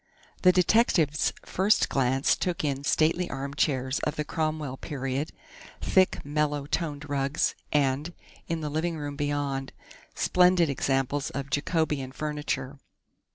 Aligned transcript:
The 0.41 0.51
detective's 0.51 1.31
first 1.45 1.87
glance 1.87 2.35
took 2.35 2.63
in 2.63 2.83
stately 2.83 3.29
armchairs 3.29 3.99
of 3.99 4.15
the 4.15 4.25
Cromwell 4.25 4.77
period, 4.77 5.29
thick, 5.79 6.25
mellow 6.25 6.65
toned 6.65 7.07
rugs, 7.07 7.53
and, 7.71 8.11
in 8.47 8.61
the 8.61 8.69
living 8.71 8.97
room 8.97 9.15
beyond, 9.15 9.73
splendid 10.15 10.71
examples 10.71 11.29
of 11.29 11.51
Jacobean 11.51 12.11
furniture. 12.13 12.79